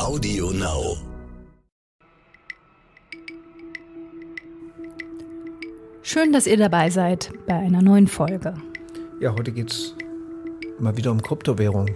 [0.00, 0.96] Audio Now.
[6.00, 8.54] Schön, dass ihr dabei seid bei einer neuen Folge.
[9.20, 9.94] Ja, heute geht es
[10.78, 11.90] mal wieder um Kryptowährung.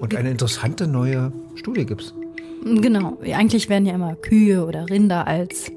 [0.00, 2.14] Und eine interessante neue Studie gibt es.
[2.64, 5.70] Genau, eigentlich werden ja immer Kühe oder Rinder als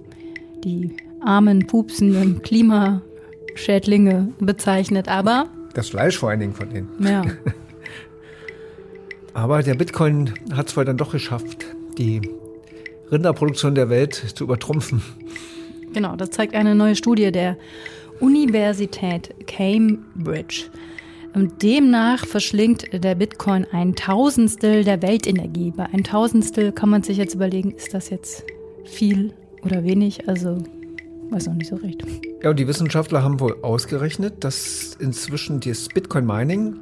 [0.64, 5.48] die armen, pupsenden Klimaschädlinge bezeichnet, aber.
[5.76, 6.90] Das Fleisch vor allen Dingen von denen.
[7.00, 7.24] Ja.
[9.34, 11.66] aber der Bitcoin hat es wohl dann doch geschafft,
[11.98, 12.22] die
[13.12, 15.02] Rinderproduktion der Welt zu übertrumpfen.
[15.94, 17.58] Genau, das zeigt eine neue Studie der
[18.20, 20.66] Universität Cambridge.
[21.36, 25.72] Demnach verschlingt der Bitcoin ein Tausendstel der Weltenergie.
[25.72, 28.44] Bei ein Tausendstel kann man sich jetzt überlegen, ist das jetzt
[28.84, 30.28] viel oder wenig?
[30.28, 30.58] Also
[31.30, 32.04] weiß auch nicht so recht.
[32.44, 36.76] Ja, und die Wissenschaftler haben wohl ausgerechnet, dass inzwischen das Bitcoin-Mining,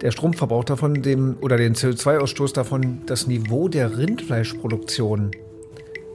[0.00, 5.30] der Stromverbrauch davon, dem oder den CO2-Ausstoß davon, das Niveau der Rindfleischproduktion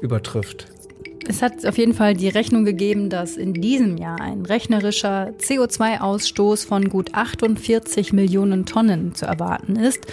[0.01, 0.67] übertrifft.
[1.27, 6.65] Es hat auf jeden Fall die Rechnung gegeben, dass in diesem Jahr ein rechnerischer CO2-Ausstoß
[6.65, 10.07] von gut 48 Millionen Tonnen zu erwarten ist.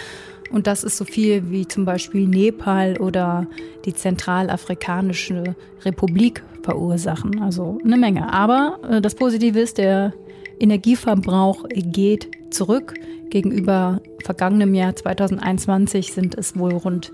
[0.51, 3.47] Und das ist so viel wie zum Beispiel Nepal oder
[3.85, 7.41] die Zentralafrikanische Republik verursachen.
[7.41, 8.31] Also eine Menge.
[8.31, 10.13] Aber äh, das Positive ist, der
[10.59, 12.93] Energieverbrauch geht zurück.
[13.29, 17.11] Gegenüber vergangenem Jahr 2021 sind es wohl rund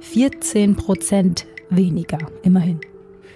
[0.00, 2.80] 14 Prozent weniger, immerhin.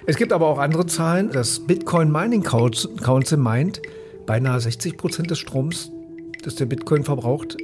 [0.06, 1.30] Es gibt aber auch andere Zahlen.
[1.32, 3.82] Das Bitcoin Mining Council meint,
[4.26, 5.90] beinahe 60 Prozent des Stroms,
[6.42, 7.56] das der Bitcoin verbraucht,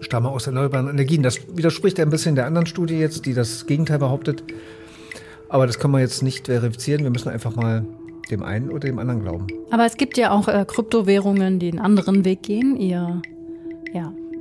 [0.00, 1.22] stammen aus erneuerbaren Energien.
[1.22, 4.44] Das widerspricht ein bisschen der anderen Studie jetzt, die das Gegenteil behauptet.
[5.48, 7.02] Aber das kann man jetzt nicht verifizieren.
[7.02, 7.84] Wir müssen einfach mal
[8.30, 9.46] dem einen oder dem anderen glauben.
[9.70, 13.20] Aber es gibt ja auch äh, Kryptowährungen, die einen anderen Weg gehen, ihr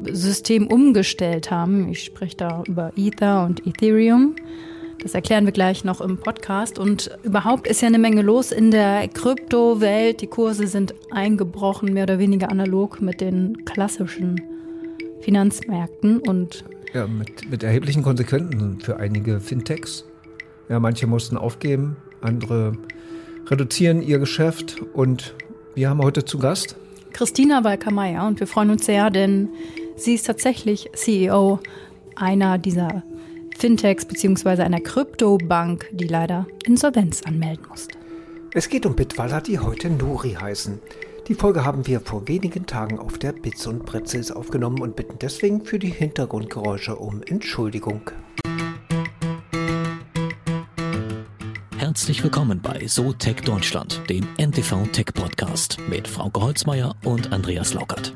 [0.05, 1.89] System umgestellt haben.
[1.89, 4.35] Ich spreche da über Ether und Ethereum.
[5.01, 6.77] Das erklären wir gleich noch im Podcast.
[6.77, 10.21] Und überhaupt ist ja eine Menge los in der Kryptowelt.
[10.21, 14.41] Die Kurse sind eingebrochen, mehr oder weniger analog mit den klassischen
[15.21, 20.05] Finanzmärkten und ja, mit, mit erheblichen Konsequenzen für einige Fintechs.
[20.69, 22.73] Ja, manche mussten aufgeben, andere
[23.47, 25.35] reduzieren ihr Geschäft und
[25.75, 26.75] wir haben heute zu Gast
[27.13, 29.49] Christina Walkermeier und wir freuen uns sehr, denn
[29.99, 31.59] sie ist tatsächlich CEO
[32.15, 33.03] einer dieser
[33.57, 34.63] Fintechs bzw.
[34.63, 37.97] einer Kryptobank, die leider Insolvenz anmelden musste.
[38.53, 40.79] Es geht um Bitwala, die heute Nuri heißen.
[41.27, 45.19] Die Folge haben wir vor wenigen Tagen auf der Bits und Pretzels aufgenommen und bitten
[45.19, 48.01] deswegen für die Hintergrundgeräusche um Entschuldigung.
[51.77, 57.73] Herzlich willkommen bei So Tech Deutschland, dem NTV Tech Podcast mit Frauke Holzmeier und Andreas
[57.73, 58.13] Laukert.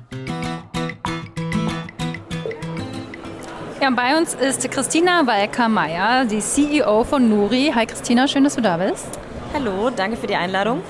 [3.83, 7.69] Ja, bei uns ist Christina Walker-Meyer, die CEO von Nuri.
[7.75, 9.19] Hi Christina, schön, dass du da bist.
[9.53, 10.81] Hallo, danke für die Einladung.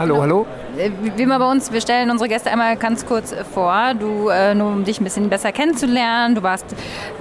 [0.00, 0.46] Hallo, hallo.
[0.78, 3.92] Äh, wie immer bei uns, wir stellen unsere Gäste einmal ganz kurz vor.
[3.92, 6.34] Du, äh, nur um dich ein bisschen besser kennenzulernen.
[6.34, 6.64] Du warst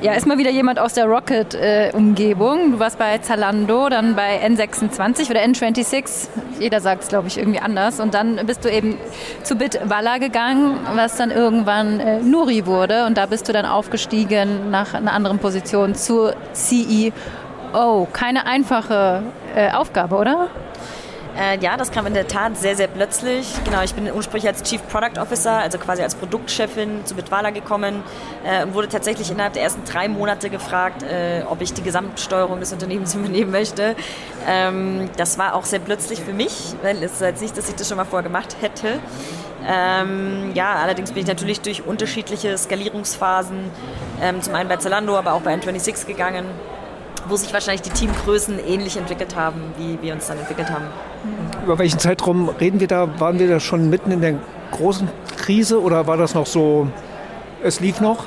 [0.02, 2.72] ja erstmal wieder jemand aus der Rocket-Umgebung.
[2.72, 6.30] Du warst bei Zalando, dann bei N26 oder N26.
[6.58, 8.00] Jeder sagt es, glaube ich, irgendwie anders.
[8.00, 8.98] Und dann bist du eben
[9.44, 13.06] zu Bitwalla gegangen, was dann irgendwann äh, Nuri wurde.
[13.08, 18.08] Und da bist du dann aufgestiegen nach einer anderen Position zur CEO.
[18.14, 19.24] Keine einfache
[19.74, 20.48] Aufgabe, oder?
[21.40, 23.48] Äh, ja, das kam in der Tat sehr, sehr plötzlich.
[23.64, 28.04] Genau, ich bin ursprünglich als Chief Product Officer, also quasi als Produktchefin zu Bitwala gekommen
[28.44, 32.60] äh, und wurde tatsächlich innerhalb der ersten drei Monate gefragt, äh, ob ich die Gesamtsteuerung
[32.60, 33.96] des Unternehmens übernehmen möchte.
[34.48, 37.76] Ähm, das war auch sehr plötzlich für mich, weil es ist jetzt nicht, dass ich
[37.76, 39.00] das schon mal vorher gemacht hätte.
[39.66, 43.72] Ähm, ja, allerdings bin ich natürlich durch unterschiedliche Skalierungsphasen,
[44.22, 46.46] ähm, zum einen bei Zalando, aber auch bei N26 gegangen
[47.30, 50.86] wo sich wahrscheinlich die Teamgrößen ähnlich entwickelt haben, wie wir uns dann entwickelt haben.
[51.64, 53.20] Über welchen Zeitraum reden wir da?
[53.20, 54.36] Waren wir da schon mitten in der
[54.72, 56.88] großen Krise oder war das noch so,
[57.64, 58.26] es lief noch?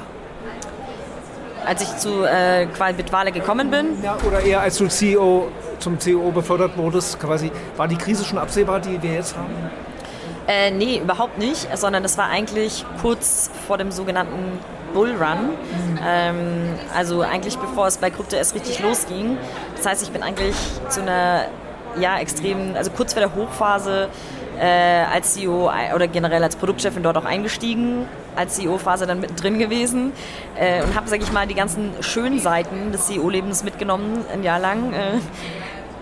[1.64, 4.02] Als ich zu äh, Bitwale gekommen bin?
[4.02, 5.48] Ja, oder eher als du CEO,
[5.78, 9.54] zum CEO befördert wurdest, quasi, war die Krise schon absehbar, die wir jetzt haben?
[10.48, 14.58] Äh, nee, überhaupt nicht, sondern es war eigentlich kurz vor dem sogenannten
[14.92, 15.50] Bullrun.
[15.50, 15.98] Mhm.
[16.04, 19.36] Ähm, also eigentlich bevor es bei Krypto erst richtig losging.
[19.76, 20.56] Das heißt, ich bin eigentlich
[20.88, 21.46] zu einer
[21.98, 24.08] ja, extrem, also kurz vor der Hochphase
[24.58, 28.06] äh, als CEO oder generell als Produktchefin dort auch eingestiegen,
[28.36, 30.12] als CEO-Phase dann mittendrin gewesen
[30.56, 34.58] äh, und habe, sage ich mal, die ganzen schönen Seiten des CEO-Lebens mitgenommen, ein Jahr
[34.58, 34.92] lang.
[34.92, 35.18] Äh,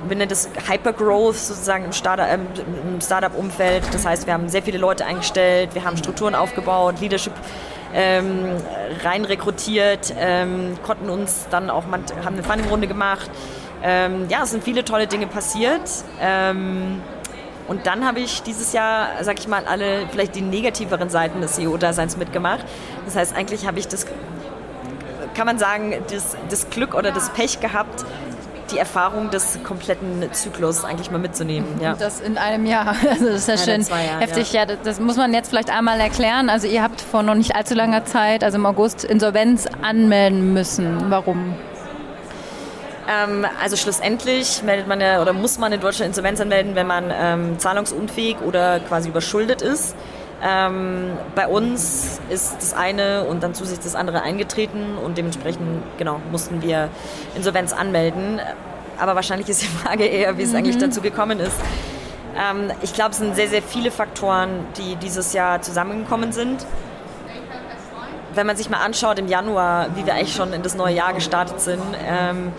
[0.09, 3.83] bin das Hypergrowth sozusagen im Startup-Umfeld.
[3.93, 7.35] Das heißt, wir haben sehr viele Leute eingestellt, wir haben Strukturen aufgebaut, Leadership
[7.95, 8.57] ähm,
[9.03, 13.31] rein rekrutiert, ähm, konnten uns dann auch, haben eine Funding-Runde gemacht.
[13.83, 15.83] Ähm, ja, es sind viele tolle Dinge passiert.
[16.21, 17.01] Ähm,
[17.69, 21.53] und dann habe ich dieses Jahr, sag ich mal, alle vielleicht die negativeren Seiten des
[21.53, 22.65] CEO-Daseins mitgemacht.
[23.05, 24.07] Das heißt, eigentlich habe ich das,
[25.35, 28.05] kann man sagen, das, das Glück oder das Pech gehabt,
[28.72, 31.81] die Erfahrung des kompletten Zyklus eigentlich mal mitzunehmen.
[31.81, 31.94] Ja.
[31.94, 32.94] Das in einem Jahr.
[33.11, 34.52] Also das ist ja, schön Jahren, heftig.
[34.52, 34.64] Ja.
[34.64, 34.76] ja.
[34.82, 36.49] das muss man jetzt vielleicht einmal erklären.
[36.49, 41.11] Also ihr habt vor noch nicht allzu langer Zeit, also im August, Insolvenz anmelden müssen.
[41.11, 41.55] Warum?
[43.08, 47.12] Ähm, also schlussendlich meldet man ja oder muss man in Deutschland Insolvenz anmelden, wenn man
[47.12, 49.96] ähm, zahlungsunfähig oder quasi überschuldet ist.
[50.43, 56.21] Ähm, bei uns ist das eine und dann zusätzlich das andere eingetreten und dementsprechend genau
[56.31, 56.89] mussten wir
[57.35, 58.41] Insolvenz anmelden.
[58.99, 60.57] Aber wahrscheinlich ist die Frage eher, wie es mhm.
[60.57, 61.57] eigentlich dazu gekommen ist.
[62.39, 66.65] Ähm, ich glaube, es sind sehr, sehr viele Faktoren, die dieses Jahr zusammengekommen sind.
[68.35, 71.13] Wenn man sich mal anschaut im Januar, wie wir eigentlich schon in das neue Jahr
[71.13, 72.53] gestartet sind, ähm,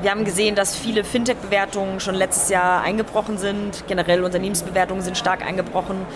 [0.00, 3.84] wir haben gesehen, dass viele Fintech-Bewertungen schon letztes Jahr eingebrochen sind.
[3.88, 6.06] Generell Unternehmensbewertungen sind stark eingebrochen.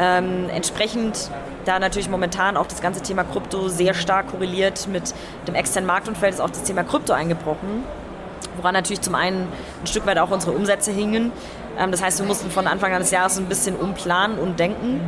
[0.00, 1.30] Ähm, entsprechend,
[1.66, 5.14] da natürlich momentan auch das ganze Thema Krypto sehr stark korreliert mit
[5.46, 7.84] dem externen Marktumfeld, ist auch das Thema Krypto eingebrochen.
[8.56, 9.46] Woran natürlich zum einen
[9.82, 11.32] ein Stück weit auch unsere Umsätze hingen.
[11.78, 15.02] Ähm, das heißt, wir mussten von Anfang an des Jahres ein bisschen umplanen und denken.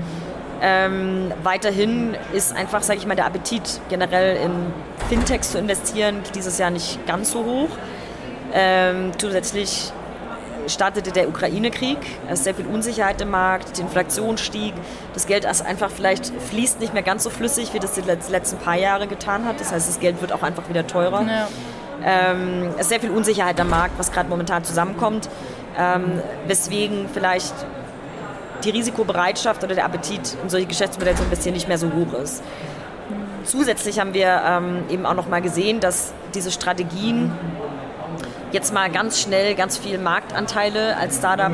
[0.60, 4.52] Ähm, weiterhin ist einfach, sage ich mal, der Appetit generell in
[5.08, 7.70] Fintechs zu investieren dieses Jahr nicht ganz so hoch.
[8.52, 9.90] Ähm, zusätzlich
[10.66, 11.98] startete der Ukraine-Krieg,
[12.28, 14.74] es ist sehr viel Unsicherheit im Markt, die Inflation stieg,
[15.14, 18.58] das Geld ist einfach vielleicht fließt nicht mehr ganz so flüssig, wie das die letzten
[18.58, 19.60] paar Jahre getan hat.
[19.60, 21.22] Das heißt, das Geld wird auch einfach wieder teurer.
[21.22, 21.48] Ja.
[22.04, 25.28] Ähm, es ist sehr viel Unsicherheit am Markt, was gerade momentan zusammenkommt,
[25.78, 27.54] ähm, weswegen vielleicht
[28.64, 32.18] die Risikobereitschaft oder der Appetit in solche Geschäftsmodelle so ein bisschen nicht mehr so hoch
[32.20, 32.42] ist.
[33.44, 37.32] Zusätzlich haben wir ähm, eben auch noch mal gesehen, dass diese Strategien
[38.52, 41.52] jetzt mal ganz schnell ganz viel Marktanteile als Startup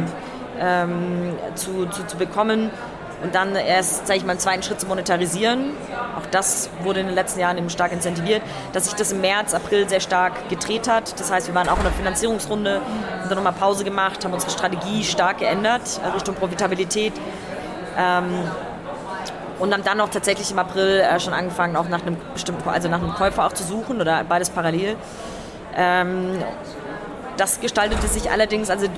[0.61, 2.71] ähm, zu, zu, zu bekommen
[3.23, 5.73] und dann erst, sage ich mal, einen zweiten Schritt zu monetarisieren.
[6.17, 8.43] Auch das wurde in den letzten Jahren eben stark incentiviert,
[8.73, 11.19] dass sich das im März, April sehr stark gedreht hat.
[11.19, 14.53] Das heißt, wir waren auch in der Finanzierungsrunde, haben dann nochmal Pause gemacht, haben unsere
[14.53, 17.13] Strategie stark geändert äh, Richtung Profitabilität.
[17.97, 18.45] Ähm,
[19.59, 22.89] und haben dann auch tatsächlich im April äh, schon angefangen, auch nach einem bestimmten, also
[22.89, 24.95] nach einem Käufer auch zu suchen oder beides parallel.
[27.39, 28.89] Das gestaltete sich allerdings, also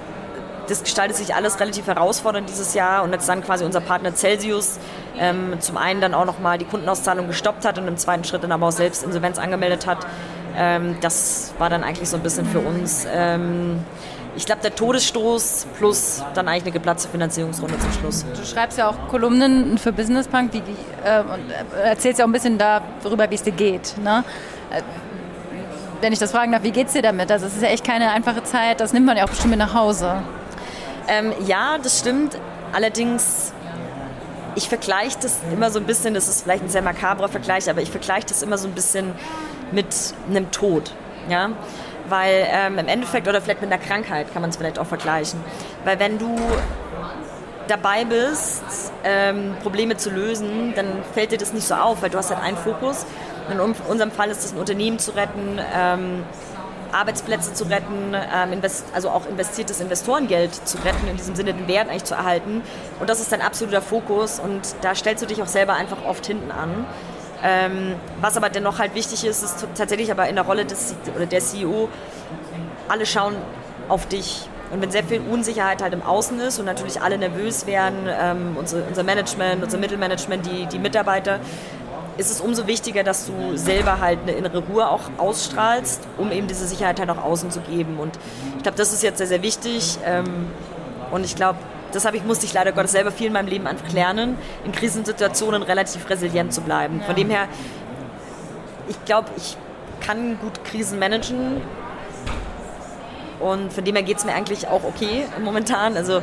[0.67, 4.79] das gestaltet sich alles relativ herausfordernd dieses Jahr und jetzt dann quasi unser Partner Celsius
[5.19, 8.53] ähm, zum einen dann auch nochmal die Kundenauszahlung gestoppt hat und im zweiten Schritt dann
[8.53, 10.07] aber auch selbst Insolvenz angemeldet hat.
[10.57, 13.85] Ähm, das war dann eigentlich so ein bisschen für uns, ähm,
[14.37, 18.25] ich glaube, der Todesstoß plus dann eigentlich eine geplatzte Finanzierungsrunde zum Schluss.
[18.25, 21.51] Du schreibst ja auch Kolumnen für Business Punk die, äh, und
[21.85, 23.97] erzählst ja auch ein bisschen darüber, wie es dir geht.
[24.03, 24.25] Ne?
[26.01, 27.31] Wenn ich das fragen darf, wie geht es dir damit?
[27.31, 29.59] Also es ist ja echt keine einfache Zeit, das nimmt man ja auch bestimmt mit
[29.59, 30.23] nach Hause.
[31.09, 32.39] Ähm, ja, das stimmt.
[32.73, 33.53] Allerdings,
[34.55, 37.83] ich vergleiche das immer so ein bisschen, das ist vielleicht ein sehr makabrer Vergleich, aber
[37.83, 39.13] ich vergleiche das immer so ein bisschen
[39.73, 39.87] mit
[40.29, 40.95] einem Tod.
[41.29, 41.51] Ja?
[42.09, 45.39] Weil ähm, im Endeffekt, oder vielleicht mit einer Krankheit kann man es vielleicht auch vergleichen.
[45.85, 46.35] Weil wenn du
[47.69, 48.63] dabei bist,
[49.05, 52.43] ähm, Probleme zu lösen, dann fällt dir das nicht so auf, weil du hast halt
[52.43, 53.05] einen Fokus
[53.53, 56.25] in unserem Fall ist es ein Unternehmen zu retten, ähm,
[56.93, 58.61] Arbeitsplätze zu retten, ähm,
[58.93, 62.63] also auch investiertes Investorengeld zu retten, in diesem Sinne den Wert eigentlich zu erhalten.
[62.99, 66.27] Und das ist dein absoluter Fokus und da stellst du dich auch selber einfach oft
[66.27, 66.85] hinten an.
[67.43, 71.27] Ähm, was aber dennoch halt wichtig ist, ist tatsächlich aber in der Rolle des, oder
[71.27, 71.89] der CEO,
[72.89, 73.35] alle schauen
[73.89, 74.49] auf dich.
[74.71, 78.57] Und wenn sehr viel Unsicherheit halt im Außen ist und natürlich alle nervös werden, ähm,
[78.57, 81.41] unser, unser Management, unser Mittelmanagement, die, die Mitarbeiter,
[82.21, 86.47] ist es umso wichtiger, dass du selber halt eine innere Ruhe auch ausstrahlst, um eben
[86.47, 87.99] diese Sicherheit halt auch außen zu geben.
[87.99, 88.19] Und
[88.59, 89.99] ich glaube, das ist jetzt sehr, sehr wichtig.
[90.05, 90.49] Ähm,
[91.11, 91.59] und ich glaube,
[91.93, 95.63] das ich, musste ich leider Gottes selber viel in meinem Leben einfach lernen, in Krisensituationen
[95.63, 97.01] relativ resilient zu bleiben.
[97.05, 97.49] Von dem her,
[98.89, 99.57] ich glaube, ich
[100.01, 101.63] kann gut Krisen managen.
[103.41, 105.97] Und von dem her geht es mir eigentlich auch okay momentan.
[105.97, 106.23] Also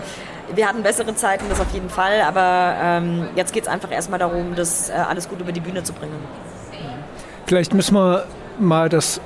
[0.53, 4.19] wir hatten bessere Zeiten, das auf jeden Fall, aber ähm, jetzt geht es einfach erstmal
[4.19, 6.15] darum, das äh, alles gut über die Bühne zu bringen.
[7.45, 8.25] Vielleicht müssen wir
[8.59, 9.21] mal das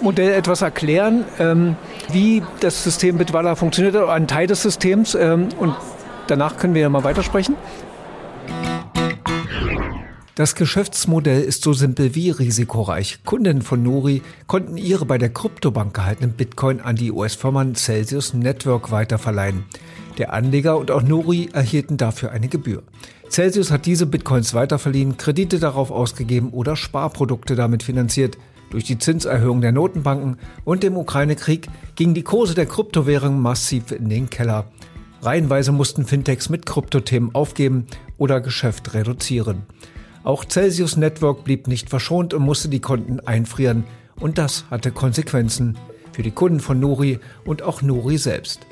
[0.00, 1.76] Modell etwas erklären, ähm,
[2.10, 5.14] wie das System Bitwala funktioniert, oder ein Teil des Systems.
[5.14, 5.74] Ähm, und
[6.26, 7.56] danach können wir ja mal weitersprechen.
[10.36, 13.20] Das Geschäftsmodell ist so simpel wie risikoreich.
[13.24, 18.90] Kunden von Nori konnten ihre bei der Kryptobank gehaltenen Bitcoin an die US-Firma Celsius Network
[18.90, 19.64] weiterverleihen.
[20.18, 22.82] Der Anleger und auch Nori erhielten dafür eine Gebühr.
[23.30, 28.36] Celsius hat diese Bitcoins weiterverliehen, Kredite darauf ausgegeben oder Sparprodukte damit finanziert.
[28.68, 34.10] Durch die Zinserhöhung der Notenbanken und dem Ukraine-Krieg gingen die Kurse der Kryptowährungen massiv in
[34.10, 34.66] den Keller.
[35.22, 37.86] Reihenweise mussten Fintechs mit Kryptothemen aufgeben
[38.18, 39.62] oder Geschäft reduzieren.
[40.26, 43.84] Auch Celsius Network blieb nicht verschont und musste die Konten einfrieren.
[44.18, 45.78] Und das hatte Konsequenzen
[46.10, 48.66] für die Kunden von Nori und auch Nori selbst.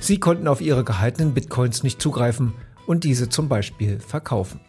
[0.00, 2.54] Sie konnten auf ihre gehaltenen Bitcoins nicht zugreifen
[2.86, 4.60] und diese zum Beispiel verkaufen.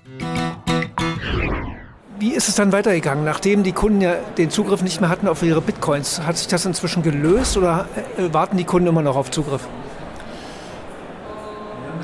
[2.19, 5.41] Wie ist es dann weitergegangen, nachdem die Kunden ja den Zugriff nicht mehr hatten auf
[5.41, 6.19] ihre Bitcoins?
[6.19, 7.87] Hat sich das inzwischen gelöst oder
[8.17, 9.65] äh, warten die Kunden immer noch auf Zugriff?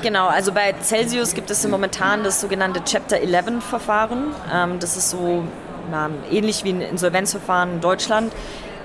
[0.02, 4.34] Genau, also bei Celsius gibt es momentan das sogenannte Chapter 11 Verfahren.
[4.52, 5.44] Ähm, das ist so
[5.92, 8.32] na, ähnlich wie ein Insolvenzverfahren in Deutschland.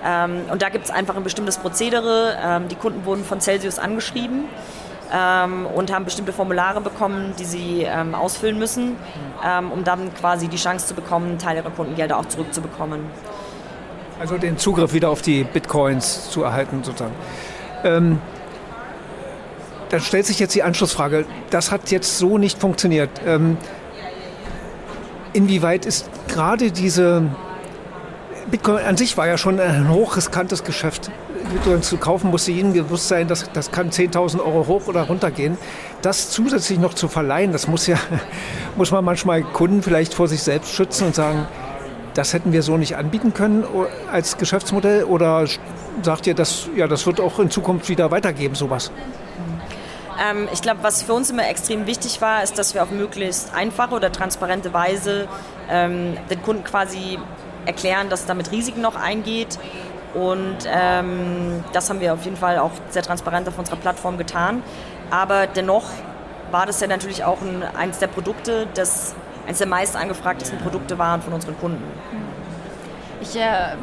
[0.05, 2.37] Ähm, und da gibt es einfach ein bestimmtes Prozedere.
[2.39, 4.45] Ähm, die Kunden wurden von Celsius angeschrieben
[5.73, 8.97] und haben bestimmte Formulare bekommen, die sie ausfüllen müssen,
[9.73, 13.05] um dann quasi die Chance zu bekommen, Teil ihrer Kundengelder auch zurückzubekommen.
[14.19, 17.15] Also den Zugriff wieder auf die Bitcoins zu erhalten sozusagen.
[17.85, 18.19] Ähm,
[19.89, 23.09] dann stellt sich jetzt die Anschlussfrage, das hat jetzt so nicht funktioniert.
[23.25, 23.57] Ähm,
[25.33, 27.23] inwieweit ist gerade diese
[28.49, 31.11] Bitcoin an sich war ja schon ein hochriskantes Geschäft.
[31.51, 35.31] Bitcoin zu kaufen, musste jedem gewusst sein, dass das kann 10.000 Euro hoch oder runter
[35.31, 35.57] gehen.
[36.01, 37.97] Das zusätzlich noch zu verleihen, das muss ja,
[38.75, 41.47] muss man manchmal Kunden vielleicht vor sich selbst schützen und sagen,
[42.13, 43.63] das hätten wir so nicht anbieten können
[44.11, 45.45] als Geschäftsmodell oder
[46.01, 48.91] sagt ihr, dass, ja, das wird auch in Zukunft wieder weitergeben, sowas?
[50.19, 53.53] Ähm, ich glaube, was für uns immer extrem wichtig war, ist, dass wir auf möglichst
[53.53, 55.27] einfache oder transparente Weise
[55.69, 57.19] ähm, den Kunden quasi
[57.65, 59.59] erklären, dass damit Risiken noch eingeht.
[60.13, 64.63] Und ähm, das haben wir auf jeden Fall auch sehr transparent auf unserer Plattform getan.
[65.11, 65.85] Aber dennoch
[66.49, 69.13] war das ja natürlich auch ein, eines der Produkte, das
[69.45, 71.83] eines der meist angefragtesten Produkte waren von unseren Kunden.
[73.19, 73.75] Ich äh,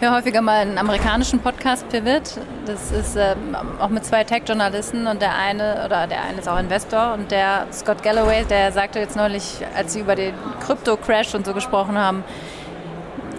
[0.00, 2.38] höre häufiger mal einen amerikanischen Podcast, Pivot.
[2.66, 3.34] Das ist äh,
[3.80, 7.66] auch mit zwei Tech-Journalisten und der eine, oder der eine ist auch Investor und der
[7.72, 10.34] Scott Galloway, der sagte jetzt neulich, als sie über den
[10.66, 12.24] Krypto-Crash und so gesprochen haben,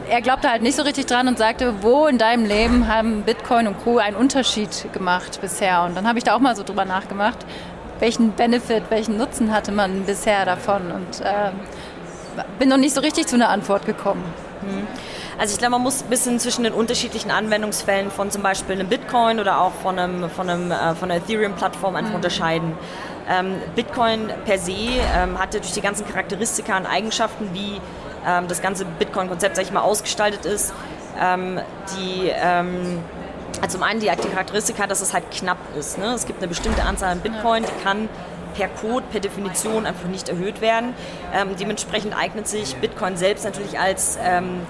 [0.09, 3.67] er glaubte halt nicht so richtig dran und sagte, wo in deinem Leben haben Bitcoin
[3.67, 3.99] und Co.
[3.99, 5.83] einen Unterschied gemacht bisher?
[5.83, 7.37] Und dann habe ich da auch mal so drüber nachgemacht,
[7.99, 10.91] welchen Benefit, welchen Nutzen hatte man bisher davon?
[10.91, 11.51] Und äh,
[12.57, 14.23] bin noch nicht so richtig zu einer Antwort gekommen.
[14.61, 14.87] Mhm.
[15.37, 18.87] Also ich glaube, man muss ein bisschen zwischen den unterschiedlichen Anwendungsfällen von zum Beispiel einem
[18.87, 22.15] Bitcoin oder auch von, einem, von, einem, äh, von einer Ethereum-Plattform einfach mhm.
[22.15, 22.77] unterscheiden.
[23.29, 27.81] Ähm, Bitcoin per se ähm, hatte durch die ganzen Charakteristika und Eigenschaften, wie
[28.25, 30.73] ähm, das ganze Bitcoin-Konzept, sag ich mal, ausgestaltet ist,
[31.97, 32.29] die
[33.61, 35.97] also zum einen die, die Charakteristika, dass es halt knapp ist.
[35.97, 36.13] Ne?
[36.13, 38.09] Es gibt eine bestimmte Anzahl an Bitcoin, die kann
[38.55, 40.93] per Code, per Definition einfach nicht erhöht werden.
[41.33, 44.61] Ähm, dementsprechend eignet sich Bitcoin selbst natürlich als ähm,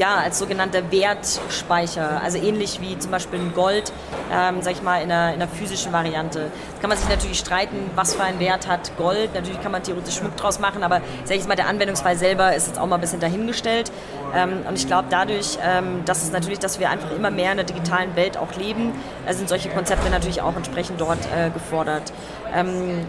[0.00, 3.92] ja, als sogenannter Wertspeicher, also ähnlich wie zum Beispiel ein Gold,
[4.32, 6.50] ähm, sag ich mal, in einer, in einer physischen Variante.
[6.74, 9.34] Da kann man sich natürlich streiten, was für einen Wert hat Gold.
[9.34, 12.66] Natürlich kann man theoretisch Schmuck draus machen, aber sag ich mal, der Anwendungsfall selber ist
[12.66, 13.92] jetzt auch mal ein bisschen dahingestellt.
[14.34, 17.58] Ähm, und ich glaube, dadurch, ähm, dass es natürlich, dass wir einfach immer mehr in
[17.58, 18.94] der digitalen Welt auch leben,
[19.26, 22.10] äh, sind solche Konzepte natürlich auch entsprechend dort äh, gefordert.
[22.54, 23.06] Ähm,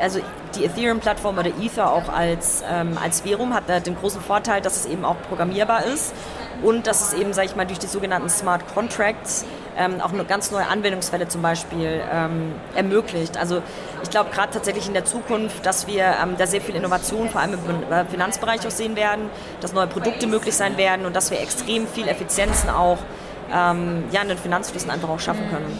[0.00, 0.20] also
[0.56, 4.86] die Ethereum-Plattform oder Ether auch als, ähm, als Währung hat den großen Vorteil, dass es
[4.86, 6.14] eben auch programmierbar ist
[6.62, 9.44] und dass es eben, sage ich mal, durch die sogenannten Smart Contracts
[9.76, 13.36] ähm, auch ganz neue Anwendungsfälle zum Beispiel ähm, ermöglicht.
[13.38, 13.62] Also
[14.02, 17.40] ich glaube gerade tatsächlich in der Zukunft, dass wir ähm, da sehr viel Innovation, vor
[17.40, 21.30] allem im äh, Finanzbereich auch sehen werden, dass neue Produkte möglich sein werden und dass
[21.30, 22.98] wir extrem viel Effizienzen auch
[23.52, 25.78] ähm, ja, in den Finanzflüssen einfach auch schaffen können.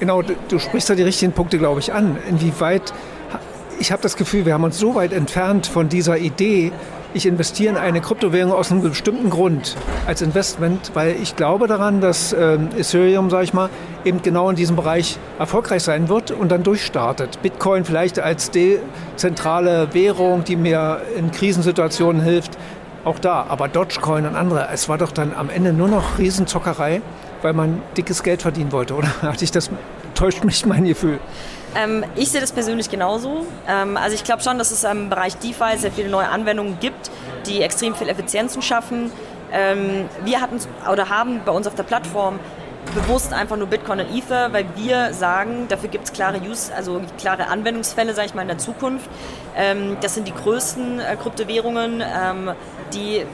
[0.00, 2.16] Genau, du, sprichst da die richtigen Punkte, glaube ich, an.
[2.26, 2.94] Inwieweit,
[3.78, 6.72] ich habe das Gefühl, wir haben uns so weit entfernt von dieser Idee,
[7.12, 9.76] ich investiere in eine Kryptowährung aus einem bestimmten Grund
[10.06, 13.68] als Investment, weil ich glaube daran, dass ähm, Ethereum, sage ich mal,
[14.04, 17.42] eben genau in diesem Bereich erfolgreich sein wird und dann durchstartet.
[17.42, 22.56] Bitcoin vielleicht als dezentrale Währung, die mir in Krisensituationen hilft,
[23.04, 23.44] auch da.
[23.48, 27.02] Aber Dogecoin und andere, es war doch dann am Ende nur noch Riesenzockerei
[27.42, 29.08] weil man dickes Geld verdienen wollte, oder?
[29.22, 29.70] Hatte ich das,
[30.14, 31.18] täuscht mich mein Gefühl?
[31.74, 33.46] Ähm, ich sehe das persönlich genauso.
[33.68, 37.10] Ähm, also ich glaube schon, dass es im Bereich DeFi sehr viele neue Anwendungen gibt,
[37.46, 39.12] die extrem viel Effizienzen schaffen.
[39.52, 40.58] Ähm, wir hatten
[40.90, 42.38] oder haben bei uns auf der Plattform
[42.94, 47.00] bewusst einfach nur Bitcoin und Ether, weil wir sagen, dafür gibt es klare Use, also
[47.18, 49.08] klare Anwendungsfälle, sage ich mal, in der Zukunft.
[49.56, 52.50] Ähm, das sind die größten äh, Kryptowährungen, ähm,
[52.94, 53.24] die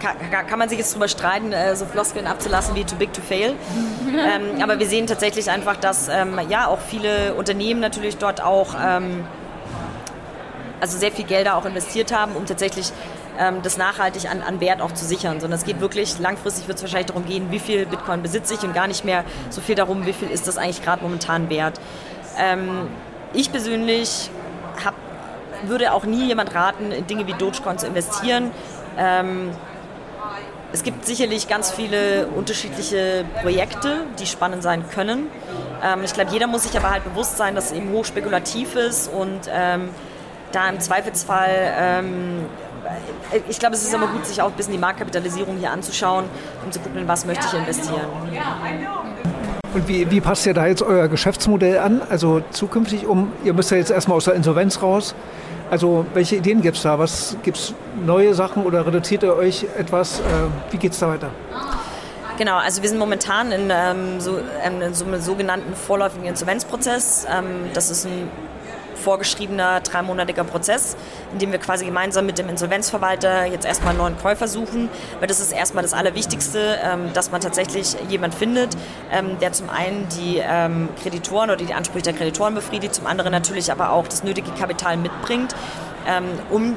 [0.00, 3.22] kann, kann, man sich jetzt darüber streiten, äh, so Floskeln abzulassen wie too big to
[3.22, 3.54] fail.
[4.08, 8.74] ähm, aber wir sehen tatsächlich einfach, dass ähm, ja auch viele Unternehmen natürlich dort auch
[8.82, 9.24] ähm,
[10.80, 12.92] also sehr viel Gelder auch investiert haben, um tatsächlich
[13.38, 15.40] ähm, das nachhaltig an, an Wert auch zu sichern.
[15.40, 18.62] Sondern es geht wirklich, langfristig wird es wahrscheinlich darum gehen, wie viel Bitcoin besitze ich
[18.62, 21.80] und gar nicht mehr so viel darum, wie viel ist das eigentlich gerade momentan wert.
[22.38, 22.88] Ähm,
[23.32, 24.30] ich persönlich
[24.84, 24.94] hab,
[25.64, 28.50] würde auch nie jemand raten, in Dinge wie Dogecoin zu investieren.
[28.98, 29.50] Ähm,
[30.72, 35.28] es gibt sicherlich ganz viele unterschiedliche Projekte, die spannend sein können.
[35.82, 39.08] Ähm, ich glaube, jeder muss sich aber halt bewusst sein, dass es eben hochspekulativ ist
[39.08, 39.90] und ähm,
[40.52, 42.46] da im Zweifelsfall ähm,
[43.48, 46.24] ich glaube, es ist immer gut, sich auch ein bisschen die Marktkapitalisierung hier anzuschauen,
[46.64, 48.06] um zu gucken, in was möchte ich investieren.
[49.72, 52.02] Und wie, wie passt ihr da jetzt euer Geschäftsmodell an?
[52.08, 55.14] Also zukünftig, um, ihr müsst ja jetzt erstmal aus der Insolvenz raus.
[55.70, 56.98] Also welche Ideen gibt es da?
[56.98, 60.20] Was gibt es neue Sachen oder reduziert ihr euch etwas?
[60.20, 60.22] Äh,
[60.70, 61.30] wie geht es da weiter?
[62.36, 67.26] Genau, also wir sind momentan in, ähm, so, ähm, in so einem sogenannten vorläufigen Insolvenzprozess.
[67.30, 68.28] Ähm, das ist ein
[69.04, 70.96] vorgeschriebener dreimonatiger Prozess,
[71.32, 74.88] in dem wir quasi gemeinsam mit dem Insolvenzverwalter jetzt erstmal einen neuen Käufer suchen,
[75.20, 78.76] weil das ist erstmal das Allerwichtigste, ähm, dass man tatsächlich jemand findet,
[79.12, 83.30] ähm, der zum einen die ähm, Kreditoren oder die Ansprüche der Kreditoren befriedigt, zum anderen
[83.30, 85.54] natürlich aber auch das nötige Kapital mitbringt,
[86.50, 86.76] um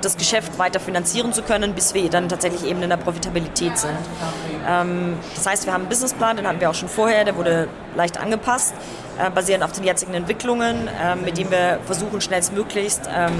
[0.00, 3.98] das Geschäft weiter finanzieren zu können, bis wir dann tatsächlich eben in der Profitabilität sind.
[5.34, 8.18] Das heißt, wir haben einen Businessplan, den hatten wir auch schon vorher, der wurde leicht
[8.18, 8.74] angepasst,
[9.18, 13.32] äh, basierend auf den jetzigen Entwicklungen, äh, mit dem wir versuchen, schnellstmöglichst ähm,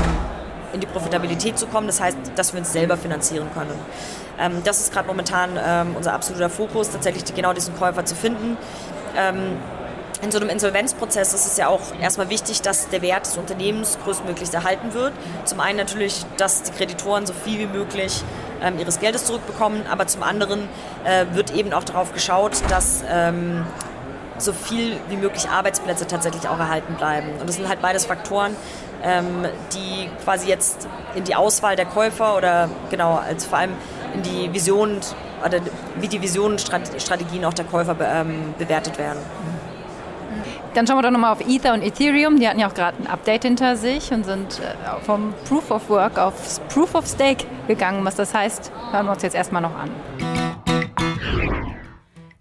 [0.73, 1.87] in die Profitabilität zu kommen.
[1.87, 3.75] Das heißt, dass wir uns selber finanzieren können.
[4.39, 8.57] Ähm, das ist gerade momentan ähm, unser absoluter Fokus, tatsächlich genau diesen Käufer zu finden.
[9.17, 9.57] Ähm,
[10.21, 13.99] in so einem Insolvenzprozess ist es ja auch erstmal wichtig, dass der Wert des Unternehmens
[14.03, 15.13] größtmöglichst erhalten wird.
[15.45, 18.25] Zum einen natürlich, dass die Kreditoren so viel wie möglich
[18.61, 20.69] ähm, ihres Geldes zurückbekommen, aber zum anderen
[21.05, 23.65] äh, wird eben auch darauf geschaut, dass ähm,
[24.38, 27.28] so viel wie möglich Arbeitsplätze tatsächlich auch erhalten bleiben.
[27.40, 28.57] Und das sind halt beides Faktoren,
[29.02, 33.73] ähm, die quasi jetzt in die Auswahl der Käufer oder genau als vor allem
[34.14, 35.00] in die Vision
[35.45, 35.61] oder
[36.00, 39.18] wie die Visionen, Strategien auch der Käufer be, ähm, bewertet werden.
[40.74, 42.38] Dann schauen wir doch nochmal auf Ether und Ethereum.
[42.38, 45.88] Die hatten ja auch gerade ein Update hinter sich und sind äh, vom Proof of
[45.88, 48.05] Work auf Proof of Stake gegangen.
[48.05, 49.90] Was das heißt, hören wir uns jetzt erstmal noch an.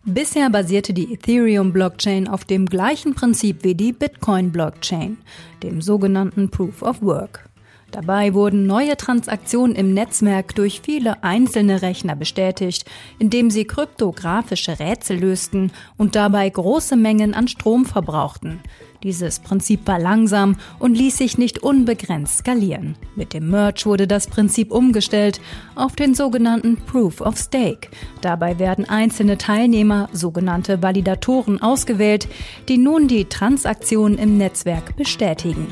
[0.10, 5.18] Bisher basierte die Ethereum-Blockchain auf dem gleichen Prinzip wie die Bitcoin-Blockchain,
[5.64, 7.47] dem sogenannten Proof of Work.
[7.92, 12.86] Dabei wurden neue Transaktionen im Netzwerk durch viele einzelne Rechner bestätigt,
[13.18, 18.60] indem sie kryptografische Rätsel lösten und dabei große Mengen an Strom verbrauchten.
[19.04, 22.96] Dieses Prinzip war langsam und ließ sich nicht unbegrenzt skalieren.
[23.16, 25.40] Mit dem Merge wurde das Prinzip umgestellt
[25.76, 27.90] auf den sogenannten Proof of Stake.
[28.22, 32.28] Dabei werden einzelne Teilnehmer, sogenannte Validatoren, ausgewählt,
[32.68, 35.68] die nun die Transaktionen im Netzwerk bestätigen.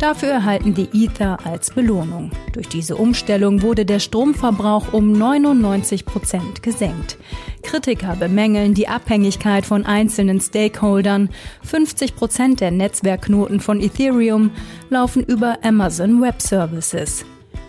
[0.00, 2.30] Dafür erhalten die Ether als Belohnung.
[2.54, 7.18] Durch diese Umstellung wurde der Stromverbrauch um 99 Prozent gesenkt.
[7.62, 11.28] Kritiker bemängeln die Abhängigkeit von einzelnen Stakeholdern.
[11.64, 14.52] 50 Prozent der Netzwerkknoten von Ethereum
[14.88, 17.26] laufen über Amazon Web Services.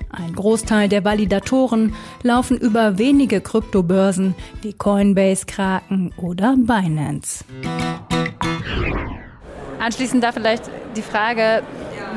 [0.10, 7.44] Ein Großteil der Validatoren laufen über wenige Kryptobörsen wie Coinbase, Kraken oder Binance.
[9.80, 11.64] Anschließend da vielleicht die Frage,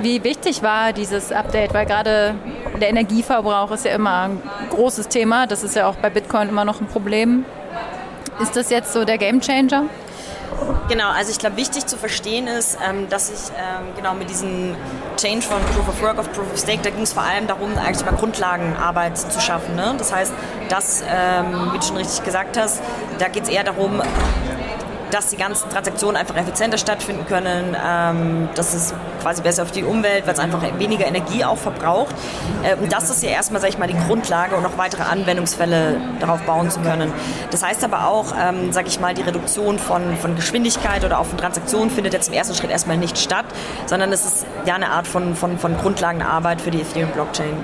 [0.02, 1.74] wie wichtig war dieses Update?
[1.74, 2.34] Weil gerade
[2.80, 5.46] der Energieverbrauch ist ja immer ein großes Thema.
[5.46, 7.44] Das ist ja auch bei Bitcoin immer noch ein Problem.
[8.40, 9.84] Ist das jetzt so der Gamechanger?
[10.88, 14.76] Genau, also ich glaube, wichtig zu verstehen ist, ähm, dass ich ähm, genau mit diesem
[15.16, 17.76] Change von Proof of Work auf Proof of Stake, da ging es vor allem darum,
[17.76, 19.74] eigentlich mal Grundlagenarbeit zu schaffen.
[19.76, 19.94] Ne?
[19.96, 20.32] Das heißt,
[20.68, 22.82] dass, ähm, wie du schon richtig gesagt hast,
[23.18, 24.02] da geht es eher darum,
[25.14, 29.84] dass die ganzen Transaktionen einfach effizienter stattfinden können, ähm, dass es quasi besser auf die
[29.84, 32.14] Umwelt, weil es einfach weniger Energie auch verbraucht.
[32.64, 36.00] Äh, und das ist ja erstmal, sage ich mal, die Grundlage, um noch weitere Anwendungsfälle
[36.18, 37.12] darauf bauen zu können.
[37.52, 41.26] Das heißt aber auch, ähm, sage ich mal, die Reduktion von, von Geschwindigkeit oder auch
[41.26, 43.46] von Transaktionen findet jetzt im ersten Schritt erstmal nicht statt,
[43.86, 47.54] sondern es ist ja eine Art von, von, von Grundlagenarbeit für die Ethereum-Blockchain.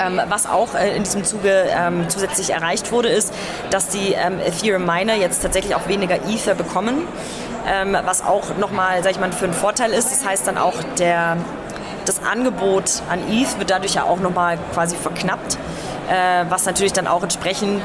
[0.00, 3.32] Ähm, was auch äh, in diesem Zuge ähm, zusätzlich erreicht wurde, ist,
[3.70, 7.06] dass die ähm, Ethereum Miner jetzt tatsächlich auch weniger Ether bekommen,
[7.68, 10.10] ähm, was auch nochmal, sag ich mal, für einen Vorteil ist.
[10.10, 11.36] Das heißt dann auch, der,
[12.06, 15.58] das Angebot an ETH wird dadurch ja auch nochmal quasi verknappt,
[16.08, 17.82] äh, was natürlich dann auch entsprechend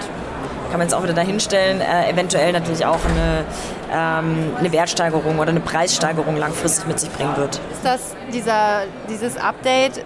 [0.75, 3.45] kann man jetzt auch wieder dahinstellen, äh, eventuell natürlich auch eine,
[3.93, 7.61] ähm, eine Wertsteigerung oder eine Preissteigerung langfristig mit sich bringen wird.
[7.71, 7.99] Ist das
[8.33, 10.03] dieser, dieses Update,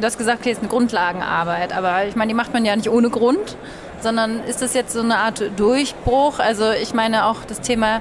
[0.00, 2.88] du hast gesagt, okay, ist eine Grundlagenarbeit, aber ich meine, die macht man ja nicht
[2.88, 3.56] ohne Grund,
[4.00, 6.38] sondern ist das jetzt so eine Art Durchbruch?
[6.38, 8.00] Also ich meine auch das Thema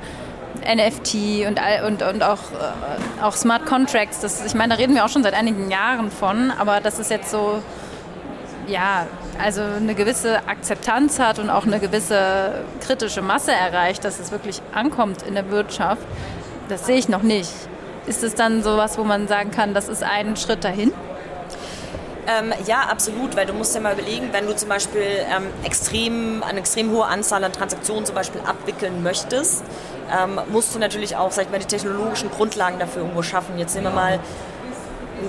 [0.62, 5.06] NFT und, und, und auch, äh, auch Smart Contracts, das, ich meine, da reden wir
[5.06, 7.62] auch schon seit einigen Jahren von, aber das ist jetzt so,
[8.68, 9.06] ja,
[9.42, 14.62] also eine gewisse Akzeptanz hat und auch eine gewisse kritische Masse erreicht, dass es wirklich
[14.74, 16.02] ankommt in der Wirtschaft,
[16.70, 17.52] das sehe ich noch nicht.
[18.08, 20.92] Ist es dann sowas, wo man sagen kann, das ist ein Schritt dahin?
[22.28, 26.44] Ähm, ja, absolut, weil du musst ja mal überlegen, wenn du zum Beispiel ähm, extrem,
[26.44, 29.64] eine extrem hohe Anzahl an Transaktionen zum Beispiel abwickeln möchtest,
[30.12, 33.58] ähm, musst du natürlich auch, sag ich mal, die technologischen Grundlagen dafür irgendwo schaffen.
[33.58, 34.20] Jetzt nehmen wir mal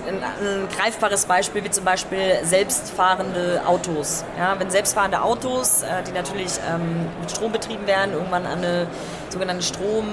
[0.09, 4.25] ein, ein, greifbares Beispiel wie zum Beispiel selbstfahrende Autos.
[4.37, 8.89] Ja, wenn selbstfahrende Autos, äh, die natürlich ähm, mit Strom betrieben werden, irgendwann an eine
[9.31, 10.05] sogenannte Strom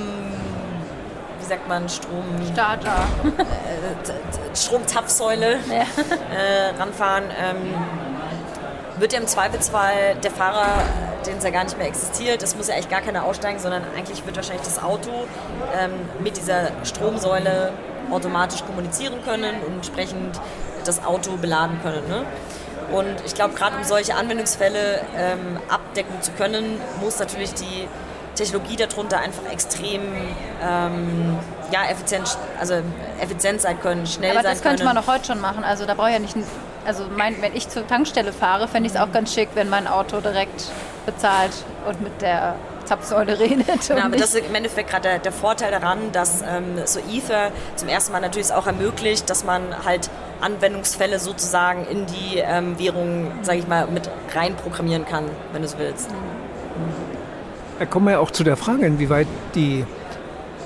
[1.45, 2.23] wie sagt man, Strom...
[2.51, 3.07] Starter.
[3.23, 5.83] Äh, Stromzapfsäule ja.
[6.33, 7.75] äh, ranfahren, ähm,
[8.97, 10.65] wird ja im Zweifelsfall der Fahrer,
[11.27, 13.83] den es ja gar nicht mehr existiert, es muss ja eigentlich gar keiner aussteigen, sondern
[13.95, 15.11] eigentlich wird wahrscheinlich das Auto
[15.77, 15.91] ähm,
[16.23, 17.73] mit dieser Stromsäule
[18.09, 20.39] automatisch kommunizieren können und entsprechend
[20.85, 22.07] das Auto beladen können.
[22.07, 22.23] Ne?
[22.91, 27.87] Und ich glaube, gerade um solche Anwendungsfälle ähm, abdecken zu können, muss natürlich die
[28.35, 30.01] Technologie darunter einfach extrem
[30.61, 31.37] ähm,
[31.71, 32.75] ja, effizient, also
[33.19, 34.95] effizient sein können, schnell Aber sein das könnte können.
[34.95, 35.63] man doch heute schon machen.
[35.63, 36.35] Also da brauche ich ja nicht,
[36.85, 39.87] also mein, wenn ich zur Tankstelle fahre, fände ich es auch ganz schick, wenn mein
[39.87, 40.65] Auto direkt
[41.05, 41.51] bezahlt
[41.87, 43.89] und mit der Zapfsäule redet.
[43.89, 47.51] Ja, aber das ist im Endeffekt gerade der, der, Vorteil daran, dass ähm, so Ether
[47.75, 50.09] zum ersten Mal natürlich auch ermöglicht, dass man halt
[50.41, 55.67] Anwendungsfälle sozusagen in die ähm, Währung, sage ich mal, mit rein programmieren kann, wenn du
[55.67, 56.11] es willst.
[56.11, 56.44] Mhm.
[57.79, 59.83] Da kommen wir auch zu der Frage, inwieweit die,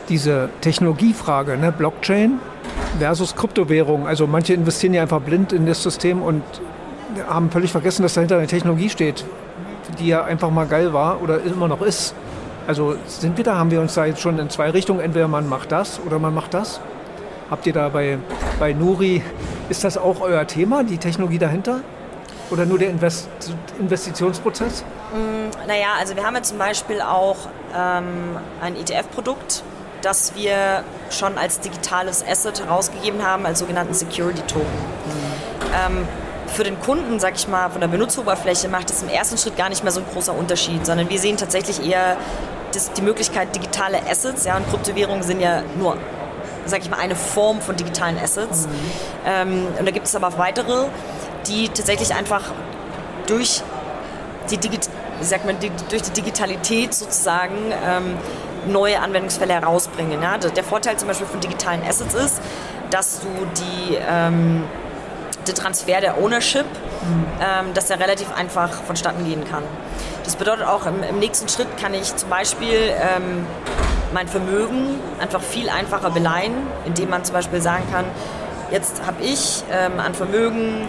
[0.09, 2.39] diese Technologiefrage, ne, Blockchain
[2.99, 6.43] versus Kryptowährung, also manche investieren ja einfach blind in das System und
[7.27, 9.25] haben völlig vergessen, dass dahinter eine Technologie steht,
[9.99, 12.13] die ja einfach mal geil war oder immer noch ist.
[12.67, 15.49] Also sind wir da, haben wir uns da jetzt schon in zwei Richtungen, entweder man
[15.49, 16.79] macht das oder man macht das.
[17.49, 18.19] Habt ihr da bei,
[18.59, 19.23] bei Nuri,
[19.69, 21.81] ist das auch euer Thema, die Technologie dahinter?
[22.51, 23.29] Oder nur der Invest
[23.79, 24.83] Investitionsprozess?
[25.13, 27.37] Mm, naja, also wir haben ja zum Beispiel auch
[27.75, 29.63] ähm, ein ETF-Produkt,
[30.01, 34.65] das wir schon als digitales Asset herausgegeben haben, als sogenannten Security Token.
[34.65, 35.97] Mhm.
[35.97, 36.07] Ähm,
[36.47, 39.69] für den Kunden, sag ich mal, von der Benutzeroberfläche macht es im ersten Schritt gar
[39.69, 42.17] nicht mehr so ein großer Unterschied, sondern wir sehen tatsächlich eher
[42.73, 45.97] das, die Möglichkeit, digitale Assets, ja, und Kryptowährungen sind ja nur,
[46.65, 48.67] sag ich mal, eine Form von digitalen Assets.
[48.67, 48.71] Mhm.
[49.25, 50.87] Ähm, und da gibt es aber auch weitere,
[51.49, 52.43] die tatsächlich einfach
[53.27, 53.61] durch
[54.49, 54.79] die, Digi
[55.45, 55.57] man,
[55.89, 58.17] durch die Digitalität sozusagen ähm,
[58.67, 60.21] neue Anwendungsfälle herausbringen.
[60.21, 60.37] Ja?
[60.37, 62.41] Der Vorteil zum Beispiel von digitalen Assets ist,
[62.89, 64.63] dass du die, ähm,
[65.47, 67.25] den Transfer der Ownership, mhm.
[67.41, 69.63] ähm, dass der relativ einfach vonstatten gehen kann.
[70.23, 73.45] Das bedeutet auch, im, im nächsten Schritt kann ich zum Beispiel ähm,
[74.13, 76.53] mein Vermögen einfach viel einfacher beleihen,
[76.85, 78.05] indem man zum Beispiel sagen kann,
[78.71, 80.87] jetzt habe ich ähm, an Vermögen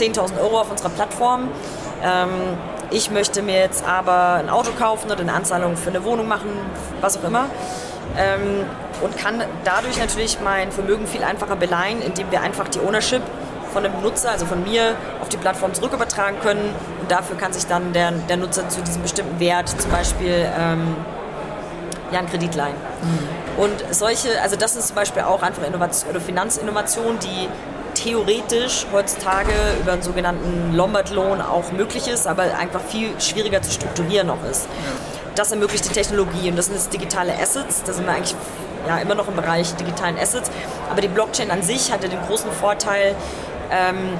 [0.00, 1.48] 10.000 Euro auf unserer Plattform.
[2.02, 2.30] Ähm,
[2.90, 6.50] ich möchte mir jetzt aber ein Auto kaufen oder eine Anzahlung für eine Wohnung machen,
[7.00, 7.46] was auch immer.
[8.16, 8.64] Ähm,
[9.02, 13.22] und kann dadurch natürlich mein Vermögen viel einfacher beleihen, indem wir einfach die Ownership
[13.72, 16.74] von dem Nutzer, also von mir, auf die Plattform zurückübertragen können.
[17.00, 20.96] Und dafür kann sich dann der, der Nutzer zu diesem bestimmten Wert zum Beispiel ähm,
[22.10, 22.74] ja, einen Kredit leihen.
[22.74, 23.62] Mhm.
[23.62, 27.48] Und solche, also das ist zum Beispiel auch einfach Innovation oder Finanzinnovation, die
[28.02, 34.26] theoretisch heutzutage über einen sogenannten Lombard-Loan auch möglich ist, aber einfach viel schwieriger zu strukturieren
[34.26, 34.66] noch ist.
[35.34, 37.82] Das ermöglicht die Technologie und das sind jetzt digitale Assets.
[37.84, 38.34] Da sind wir eigentlich
[38.86, 40.50] ja, immer noch im Bereich digitalen Assets.
[40.90, 43.14] Aber die Blockchain an sich hatte den großen Vorteil,
[43.70, 44.18] ähm,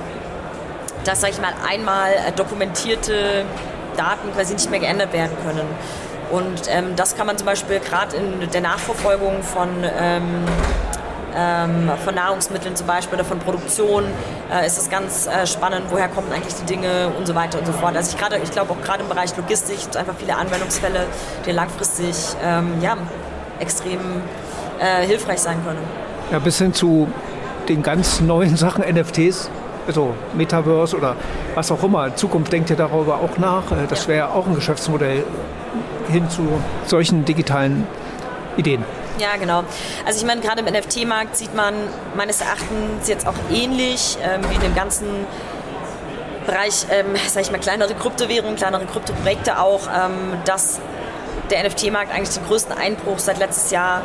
[1.04, 3.44] dass, sag ich mal, einmal dokumentierte
[3.96, 5.66] Daten quasi nicht mehr geändert werden können.
[6.30, 10.44] Und ähm, das kann man zum Beispiel gerade in der Nachverfolgung von ähm,
[11.36, 14.04] ähm, von Nahrungsmitteln zum Beispiel oder von Produktion
[14.52, 17.66] äh, ist es ganz äh, spannend, woher kommen eigentlich die Dinge und so weiter und
[17.66, 17.96] so fort.
[17.96, 21.06] Also ich, grade, ich glaube auch gerade im Bereich Logistik gibt es einfach viele Anwendungsfälle,
[21.46, 22.96] die langfristig ähm, ja,
[23.58, 24.00] extrem
[24.78, 25.78] äh, hilfreich sein können.
[26.30, 27.08] Ja, bis hin zu
[27.68, 29.50] den ganz neuen Sachen, NFTs,
[29.86, 31.16] also Metaverse oder
[31.54, 32.14] was auch immer.
[32.16, 33.70] Zukunft denkt ja darüber auch nach.
[33.72, 35.24] Äh, das wäre auch ein Geschäftsmodell
[36.10, 36.42] hin zu
[36.86, 37.86] solchen digitalen
[38.56, 38.84] Ideen.
[39.18, 39.64] Ja, genau.
[40.06, 41.74] Also ich meine, gerade im NFT-Markt sieht man
[42.16, 45.26] meines Erachtens jetzt auch ähnlich ähm, wie in dem ganzen
[46.46, 50.80] Bereich, ähm, sag ich mal, kleinere Kryptowährungen, kleinere Kryptoprojekte auch, ähm, dass
[51.50, 54.02] der NFT-Markt eigentlich den größten Einbruch seit letztes Jahr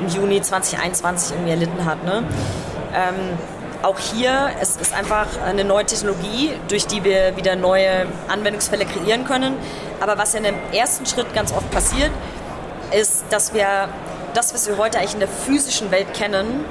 [0.00, 2.04] im Juni 2021 irgendwie erlitten hat.
[2.04, 2.24] Ne?
[2.94, 3.38] Ähm,
[3.82, 9.24] auch hier, es ist einfach eine neue Technologie, durch die wir wieder neue Anwendungsfälle kreieren
[9.24, 9.54] können.
[10.00, 12.10] Aber was ja in dem ersten Schritt ganz oft passiert,
[12.90, 13.88] ist, dass wir
[14.34, 16.64] das, was wir heute eigentlich in der physischen Welt kennen,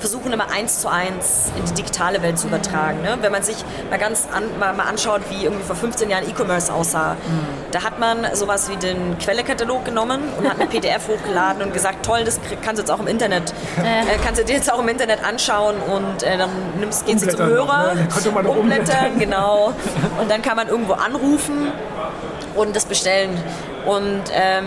[0.00, 3.02] versuchen immer eins zu eins in die digitale Welt zu übertragen.
[3.02, 3.18] Ne?
[3.20, 3.56] Wenn man sich
[3.90, 7.46] mal ganz an, mal, mal, anschaut, wie irgendwie vor 15 Jahren E-Commerce aussah, mhm.
[7.70, 12.04] da hat man sowas wie den Quellekatalog genommen und hat eine PDF hochgeladen und gesagt,
[12.04, 14.88] toll, das kannst du jetzt auch im Internet, äh, kannst du dir jetzt auch im
[14.88, 18.48] Internet anschauen und äh, dann nimmst, gehst du zum Hörer, ne?
[18.48, 19.72] umblättern, genau,
[20.20, 21.72] und dann kann man irgendwo anrufen
[22.54, 23.36] und das bestellen
[23.86, 24.64] und ähm,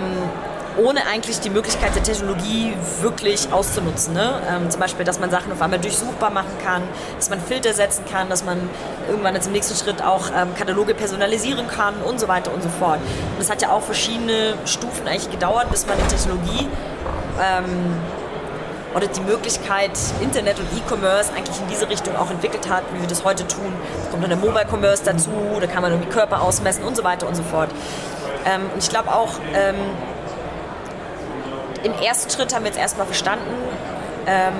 [0.78, 4.14] ohne eigentlich die Möglichkeit der Technologie wirklich auszunutzen.
[4.14, 4.42] Ne?
[4.50, 6.84] Ähm, zum Beispiel, dass man Sachen auf einmal durchsuchbar machen kann,
[7.18, 8.70] dass man Filter setzen kann, dass man
[9.08, 12.70] irgendwann jetzt im nächsten Schritt auch ähm, Kataloge personalisieren kann und so weiter und so
[12.70, 13.00] fort.
[13.00, 16.68] Und das hat ja auch verschiedene Stufen eigentlich gedauert, bis man die Technologie
[17.42, 17.96] ähm,
[18.96, 23.08] oder die Möglichkeit, Internet und E-Commerce eigentlich in diese Richtung auch entwickelt hat, wie wir
[23.08, 23.74] das heute tun.
[24.04, 27.04] Es kommt dann der Mobile Commerce dazu, da kann man irgendwie Körper ausmessen und so
[27.04, 27.70] weiter und so fort.
[28.46, 29.76] Ähm, und ich glaube auch, ähm,
[31.84, 33.54] im ersten Schritt haben wir jetzt erstmal verstanden,
[34.26, 34.54] ähm,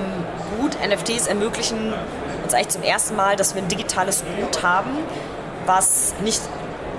[0.60, 1.94] gut, NFTs ermöglichen
[2.42, 4.90] uns eigentlich zum ersten Mal, dass wir ein digitales Gut haben,
[5.66, 6.40] was nicht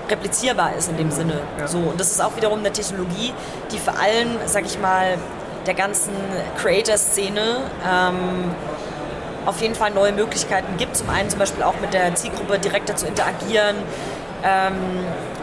[0.10, 1.42] replizierbar ist in dem Sinne.
[1.60, 1.68] Ja.
[1.68, 3.34] So, und das ist auch wiederum eine Technologie,
[3.72, 5.18] die vor allem, sag ich mal,
[5.66, 6.14] der ganzen
[6.62, 7.58] Creator-Szene
[7.88, 8.52] ähm,
[9.46, 10.96] auf jeden Fall neue Möglichkeiten gibt.
[10.96, 13.76] Zum einen zum Beispiel auch mit der Zielgruppe direkter zu interagieren.
[14.44, 14.74] Ähm,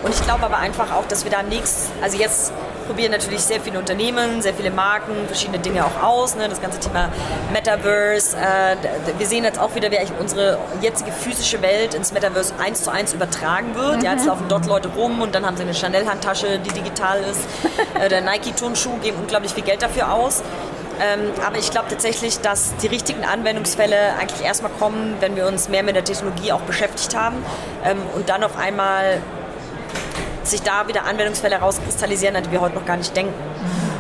[0.03, 3.61] und ich glaube aber einfach auch, dass wir da nichts, also jetzt probieren natürlich sehr
[3.61, 6.37] viele Unternehmen, sehr viele Marken, verschiedene Dinge auch aus.
[6.37, 6.49] Ne?
[6.49, 7.11] Das ganze Thema
[7.53, 8.37] Metaverse.
[8.37, 8.77] Äh,
[9.19, 13.13] wir sehen jetzt auch wieder, wie unsere jetzige physische Welt ins Metaverse eins zu eins
[13.13, 13.99] übertragen wird.
[13.99, 14.05] Mhm.
[14.05, 17.41] Ja, jetzt laufen dort Leute rum und dann haben sie eine Chanel-Handtasche, die digital ist.
[18.01, 20.43] äh, der Nike-Turnschuh geben unglaublich viel Geld dafür aus.
[21.01, 25.69] Ähm, aber ich glaube tatsächlich, dass die richtigen Anwendungsfälle eigentlich erstmal kommen, wenn wir uns
[25.69, 27.45] mehr mit der Technologie auch beschäftigt haben
[27.85, 29.21] ähm, und dann auf einmal
[30.45, 33.35] sich da wieder Anwendungsfälle herauskristallisieren, die wir heute noch gar nicht denken.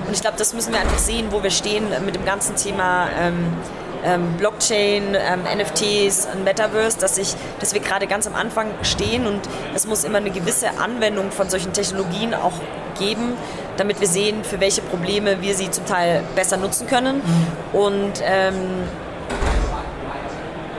[0.07, 3.09] Und ich glaube, das müssen wir einfach sehen, wo wir stehen mit dem ganzen Thema
[3.18, 3.57] ähm,
[4.05, 9.40] ähm, Blockchain, ähm, NFTs, Metaverse, dass, ich, dass wir gerade ganz am Anfang stehen und
[9.74, 12.52] es muss immer eine gewisse Anwendung von solchen Technologien auch
[12.98, 13.35] geben,
[13.76, 17.16] damit wir sehen, für welche Probleme wir sie zum Teil besser nutzen können.
[17.16, 17.78] Mhm.
[17.78, 18.55] Und ähm,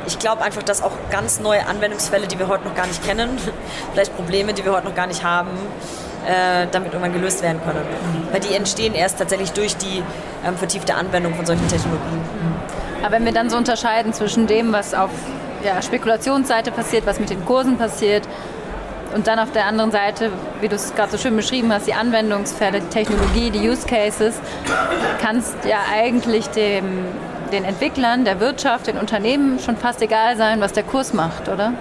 [0.08, 3.38] ich glaube einfach, dass auch ganz neue Anwendungsfälle, die wir heute noch gar nicht kennen,
[3.94, 5.50] vielleicht Probleme, die wir heute noch gar nicht haben,
[6.26, 7.80] äh, damit irgendwann gelöst werden können.
[7.80, 8.34] Mhm.
[8.34, 10.04] Weil die entstehen erst tatsächlich durch die
[10.46, 12.22] ähm, vertiefte Anwendung von solchen Technologien.
[13.02, 15.12] Aber wenn wir dann so unterscheiden zwischen dem, was auf
[15.64, 18.28] der Spekulationsseite passiert, was mit den Kursen passiert,
[19.14, 21.94] und dann auf der anderen Seite, wie du es gerade so schön beschrieben hast, die
[21.94, 24.36] Anwendungsfälle, die Technologie, die Use Cases,
[25.22, 27.06] kannst ja eigentlich dem
[27.54, 31.74] den Entwicklern, der Wirtschaft, den Unternehmen schon fast egal sein, was der Kurs macht, oder?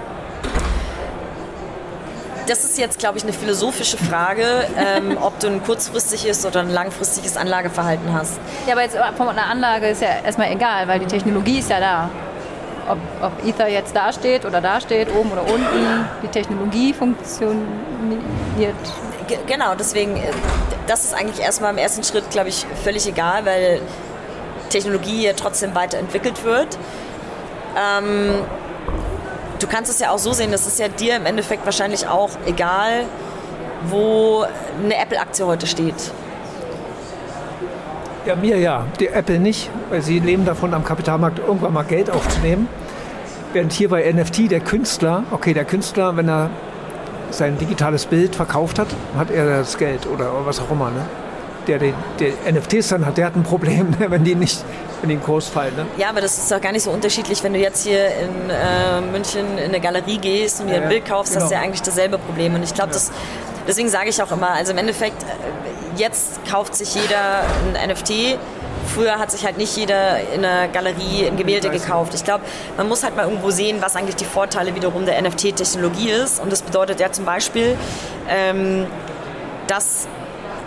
[2.47, 4.45] Das ist jetzt, glaube ich, eine philosophische Frage,
[4.77, 8.39] ähm, ob du ein kurzfristiges oder ein langfristiges Anlageverhalten hast.
[8.67, 11.81] Ja, aber jetzt von einer Anlage ist ja erstmal egal, weil die Technologie ist ja
[11.81, 12.11] da.
[12.89, 17.63] Ob, ob Ether jetzt da steht oder da steht, oben oder unten, die Technologie funktioniert.
[19.29, 20.33] G genau, deswegen, äh,
[20.89, 23.81] das ist eigentlich erstmal im ersten Schritt, glaube ich, völlig egal, weil
[24.73, 26.79] Technologie ja trotzdem weiterentwickelt wird.
[27.77, 28.35] Ähm,
[29.61, 32.31] du kannst es ja auch so sehen, das ist ja dir im Endeffekt wahrscheinlich auch
[32.47, 33.05] egal,
[33.89, 34.45] wo
[34.83, 36.13] eine Apple-Aktie heute steht.
[38.25, 38.87] Ja, mir ja.
[39.01, 42.69] Die Apple nicht, weil sie leben davon, am Kapitalmarkt irgendwann mal Geld aufzunehmen.
[43.53, 46.51] Während hier bei NFT der Künstler, okay, der Künstler, wenn er
[47.31, 50.91] sein digitales Bild verkauft hat, hat er das Geld oder was auch immer.
[50.91, 51.05] Ne?
[51.67, 54.65] Der die, die NFTs dann hat, der hat ein Problem, ne, wenn die nicht
[55.03, 55.75] in den Kurs fallen.
[55.77, 55.87] Ne?
[55.97, 59.01] Ja, aber das ist doch gar nicht so unterschiedlich, wenn du jetzt hier in äh,
[59.01, 61.45] München in eine Galerie gehst und dir ja, ein Bild kaufst, genau.
[61.45, 62.55] hast du ja eigentlich dasselbe Problem.
[62.55, 63.01] Und ich glaube, ja.
[63.67, 65.27] deswegen sage ich auch immer, also im Endeffekt, äh,
[65.97, 67.43] jetzt kauft sich jeder
[67.75, 68.39] ein NFT.
[68.95, 72.15] Früher hat sich halt nicht jeder in einer Galerie ein Gemälde gekauft.
[72.15, 72.45] Ich glaube,
[72.77, 76.41] man muss halt mal irgendwo sehen, was eigentlich die Vorteile wiederum der NFT-Technologie ist.
[76.41, 77.77] Und das bedeutet ja zum Beispiel,
[78.29, 78.87] ähm,
[79.69, 80.09] dass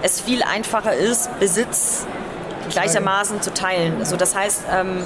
[0.06, 2.06] es viel einfacher ist, Besitz
[2.70, 3.98] gleichermaßen zu teilen.
[4.00, 5.04] Also das heißt, ähm,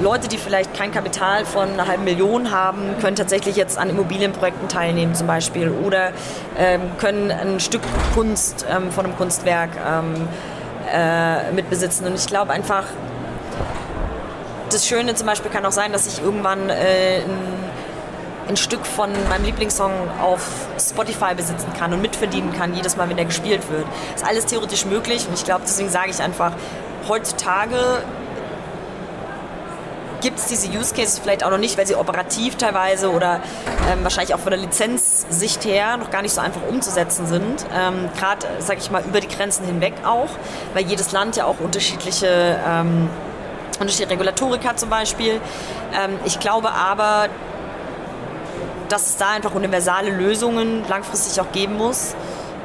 [0.00, 4.68] Leute, die vielleicht kein Kapital von einer halben Million haben, können tatsächlich jetzt an Immobilienprojekten
[4.68, 6.10] teilnehmen zum Beispiel oder
[6.58, 10.26] ähm, können ein Stück Kunst ähm, von einem Kunstwerk ähm,
[10.92, 12.04] äh, mitbesitzen.
[12.08, 12.86] Und ich glaube einfach,
[14.70, 17.63] das Schöne zum Beispiel kann auch sein, dass ich irgendwann äh, ein
[18.48, 20.46] ein Stück von meinem Lieblingssong auf
[20.78, 23.86] Spotify besitzen kann und mitverdienen kann, jedes Mal, wenn der gespielt wird.
[24.14, 26.52] Ist alles theoretisch möglich und ich glaube, deswegen sage ich einfach,
[27.08, 28.02] heutzutage
[30.24, 33.40] gibt es diese Use Cases vielleicht auch noch nicht, weil sie operativ teilweise oder
[33.92, 37.66] ähm, wahrscheinlich auch von der Lizenzsicht her noch gar nicht so einfach umzusetzen sind.
[37.76, 40.30] Ähm, Gerade, sage ich mal, über die Grenzen hinweg auch,
[40.72, 43.10] weil jedes Land ja auch unterschiedliche, ähm,
[43.78, 45.42] unterschiedliche Regulatorik hat zum Beispiel.
[45.94, 47.28] Ähm, ich glaube aber,
[48.94, 52.14] dass es da einfach universale Lösungen langfristig auch geben muss,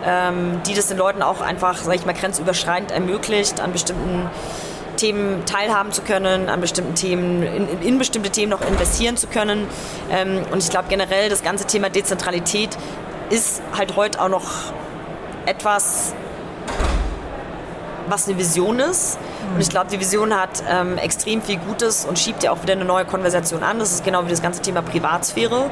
[0.05, 4.29] ähm, die das den Leuten auch einfach, sage ich mal, grenzüberschreitend ermöglicht, an bestimmten
[4.95, 9.67] Themen teilhaben zu können, an bestimmten Themen, in, in bestimmte Themen noch investieren zu können.
[10.11, 12.77] Ähm, und ich glaube generell, das ganze Thema Dezentralität
[13.31, 14.71] ist halt heute auch noch
[15.47, 16.13] etwas,
[18.07, 19.17] was eine Vision ist.
[19.53, 22.73] Und ich glaube, die Vision hat ähm, extrem viel Gutes und schiebt ja auch wieder
[22.73, 23.79] eine neue Konversation an.
[23.79, 25.69] Das ist genau wie das ganze Thema Privatsphäre, mhm.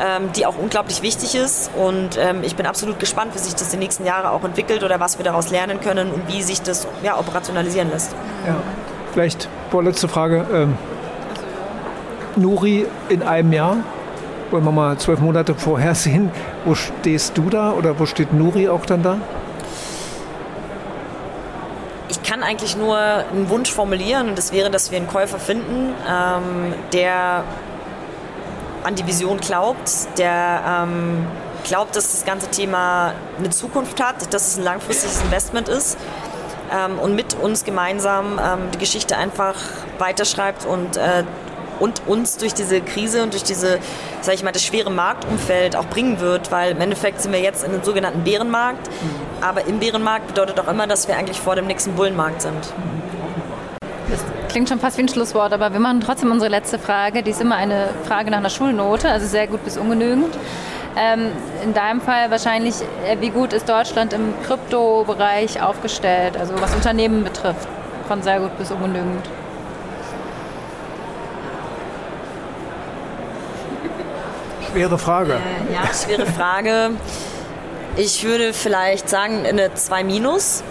[0.00, 1.70] ähm, die auch unglaublich wichtig ist.
[1.76, 5.00] Und ähm, ich bin absolut gespannt, wie sich das die nächsten Jahre auch entwickelt oder
[5.00, 8.12] was wir daraus lernen können und wie sich das ja, operationalisieren lässt.
[8.46, 8.56] Ja,
[9.12, 10.46] vielleicht vorletzte Frage.
[10.52, 10.78] Ähm,
[12.36, 13.76] Nuri in einem Jahr,
[14.50, 16.30] wollen wir mal zwölf Monate vorhersehen,
[16.64, 19.18] wo stehst du da oder wo steht Nuri auch dann da?
[22.12, 25.94] Ich kann eigentlich nur einen Wunsch formulieren und das wäre, dass wir einen Käufer finden,
[26.06, 27.44] ähm, der
[28.84, 31.26] an die Vision glaubt, der ähm,
[31.64, 35.96] glaubt, dass das ganze Thema eine Zukunft hat, dass es ein langfristiges Investment ist
[36.70, 39.54] ähm, und mit uns gemeinsam ähm, die Geschichte einfach
[39.98, 41.24] weiterschreibt und äh,
[41.82, 43.80] und uns durch diese Krise und durch diese,
[44.20, 47.64] sag ich mal, das schwere Marktumfeld auch bringen wird, weil im Endeffekt sind wir jetzt
[47.64, 49.44] in einem sogenannten Bärenmarkt, mhm.
[49.44, 52.72] aber im Bärenmarkt bedeutet auch immer, dass wir eigentlich vor dem nächsten Bullenmarkt sind.
[54.08, 57.24] Das klingt schon fast wie ein Schlusswort, aber wir machen trotzdem unsere letzte Frage.
[57.24, 60.36] Die ist immer eine Frage nach einer Schulnote, also sehr gut bis ungenügend.
[60.96, 61.32] Ähm,
[61.64, 62.76] in deinem Fall wahrscheinlich,
[63.08, 67.66] äh, wie gut ist Deutschland im Kryptobereich aufgestellt, also was Unternehmen betrifft,
[68.06, 69.26] von sehr gut bis ungenügend?
[74.72, 75.34] Schwere Frage.
[75.34, 76.90] Äh, ja, schwere Frage.
[77.96, 80.64] Ich würde vielleicht sagen eine 2 minus.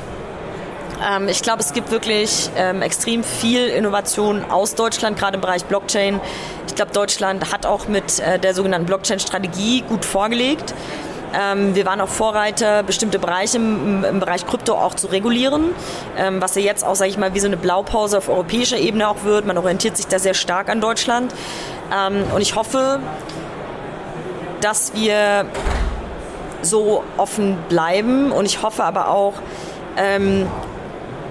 [1.07, 5.65] Ähm, ich glaube, es gibt wirklich ähm, extrem viel Innovation aus Deutschland, gerade im Bereich
[5.65, 6.19] Blockchain.
[6.67, 10.73] Ich glaube, Deutschland hat auch mit äh, der sogenannten Blockchain-Strategie gut vorgelegt.
[11.39, 15.69] Ähm, wir waren auch Vorreiter, bestimmte Bereiche im, im Bereich Krypto auch zu regulieren,
[16.17, 19.07] ähm, was ja jetzt auch, sage ich mal, wie so eine Blaupause auf europäischer Ebene
[19.07, 19.45] auch wird.
[19.45, 21.33] Man orientiert sich da sehr stark an Deutschland.
[21.93, 22.99] Ähm, und ich hoffe,
[24.61, 25.45] dass wir
[26.61, 29.33] so offen bleiben und ich hoffe aber auch,
[29.97, 30.47] ähm,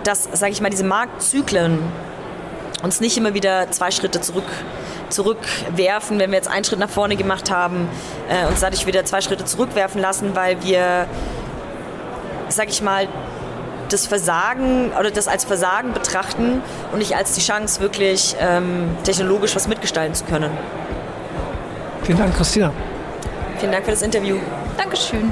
[0.05, 1.79] dass, sage ich mal, diese Marktzyklen
[2.83, 4.47] uns nicht immer wieder zwei Schritte zurück
[5.11, 7.89] zurückwerfen, wenn wir jetzt einen Schritt nach vorne gemacht haben,
[8.29, 11.07] äh, uns dadurch wieder zwei Schritte zurückwerfen lassen, weil wir,
[12.49, 13.09] sage ich mal,
[13.89, 16.63] das Versagen oder das als Versagen betrachten
[16.93, 20.51] und nicht als die Chance, wirklich ähm, technologisch was mitgestalten zu können.
[22.05, 22.73] Vielen Dank, Christina.
[23.61, 24.39] Vielen Dank für das Interview.
[24.79, 25.31] Dankeschön.